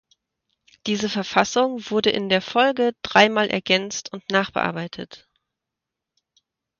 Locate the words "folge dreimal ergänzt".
2.41-4.11